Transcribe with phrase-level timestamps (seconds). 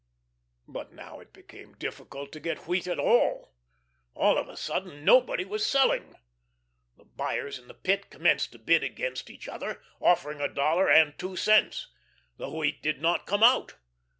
[0.67, 3.53] But now it became difficult to get wheat at all.
[4.15, 6.15] All of a sudden nobody was selling.
[6.97, 11.15] The buyers in the Pit commenced to bid against each other, offering a dollar and
[11.19, 11.91] two cents.
[12.37, 13.75] The wheat did not "come out."